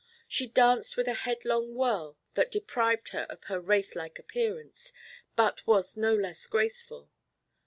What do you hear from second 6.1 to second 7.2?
less graceful.